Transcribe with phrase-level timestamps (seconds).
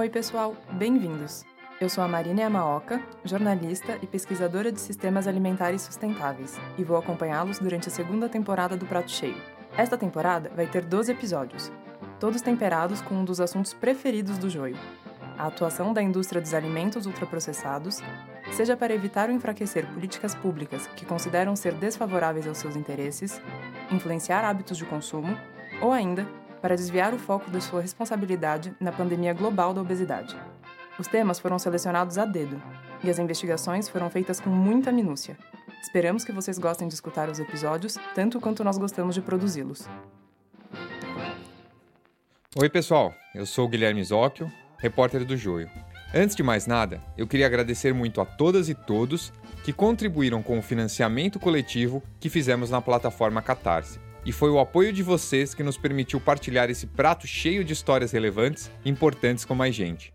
[0.00, 1.44] Oi, pessoal, bem-vindos.
[1.78, 7.58] Eu sou a Marina Yamaoka, jornalista e pesquisadora de sistemas alimentares sustentáveis, e vou acompanhá-los
[7.58, 9.36] durante a segunda temporada do Prato Cheio.
[9.76, 11.70] Esta temporada vai ter 12 episódios,
[12.18, 14.78] todos temperados com um dos assuntos preferidos do Joio:
[15.36, 17.98] a atuação da indústria dos alimentos ultraprocessados,
[18.52, 23.38] seja para evitar ou enfraquecer políticas públicas que consideram ser desfavoráveis aos seus interesses,
[23.92, 25.36] influenciar hábitos de consumo,
[25.82, 26.26] ou ainda
[26.60, 30.36] para desviar o foco da sua responsabilidade na pandemia global da obesidade.
[30.98, 32.60] Os temas foram selecionados a dedo
[33.02, 35.36] e as investigações foram feitas com muita minúcia.
[35.82, 39.88] Esperamos que vocês gostem de escutar os episódios tanto quanto nós gostamos de produzi-los.
[42.56, 43.14] Oi, pessoal.
[43.34, 45.70] Eu sou o Guilherme Zóquio, repórter do Joio.
[46.12, 49.32] Antes de mais nada, eu queria agradecer muito a todas e todos
[49.64, 54.92] que contribuíram com o financiamento coletivo que fizemos na plataforma Catarse e foi o apoio
[54.92, 59.54] de vocês que nos permitiu partilhar esse prato cheio de histórias relevantes e importantes com
[59.54, 60.08] mais gente.